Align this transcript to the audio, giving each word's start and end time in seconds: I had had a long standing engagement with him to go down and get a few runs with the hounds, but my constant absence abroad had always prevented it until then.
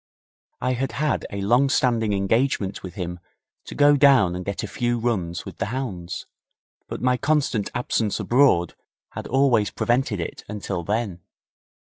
I 0.61 0.73
had 0.73 0.93
had 0.93 1.27
a 1.29 1.41
long 1.41 1.69
standing 1.69 2.11
engagement 2.11 2.81
with 2.81 2.95
him 2.95 3.19
to 3.65 3.75
go 3.75 3.95
down 3.95 4.35
and 4.35 4.43
get 4.43 4.63
a 4.63 4.67
few 4.67 4.97
runs 4.97 5.45
with 5.45 5.57
the 5.57 5.67
hounds, 5.67 6.25
but 6.87 7.03
my 7.03 7.17
constant 7.17 7.69
absence 7.75 8.19
abroad 8.19 8.73
had 9.11 9.27
always 9.27 9.69
prevented 9.69 10.19
it 10.19 10.43
until 10.49 10.81
then. 10.83 11.19